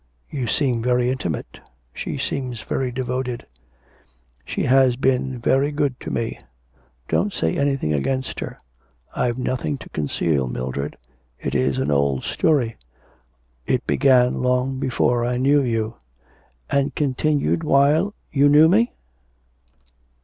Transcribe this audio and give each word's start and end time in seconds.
'You 0.31 0.47
seem 0.47 0.81
very 0.81 1.11
intimate.... 1.11 1.59
She 1.93 2.17
seems 2.17 2.63
very 2.63 2.91
devoted.' 2.91 3.45
'She 4.43 4.63
has 4.63 4.95
been 4.95 5.37
very 5.37 5.71
good 5.71 5.99
to 5.99 6.09
me.... 6.09 6.39
Don't 7.07 7.31
say 7.31 7.55
anything 7.55 7.93
against 7.93 8.39
her. 8.39 8.57
I've 9.15 9.37
nothing 9.37 9.77
to 9.77 9.89
conceal, 9.89 10.47
Mildred. 10.47 10.97
It 11.39 11.53
is 11.53 11.77
an 11.77 11.91
old 11.91 12.23
story. 12.23 12.77
It 13.67 13.85
began 13.85 14.41
long 14.41 14.79
before 14.79 15.23
I 15.23 15.37
knew 15.37 15.61
you.' 15.61 15.97
'And 16.67 16.95
continued 16.95 17.63
while 17.63 18.15
you 18.31 18.49
knew 18.49 18.67
me?' 18.67 18.93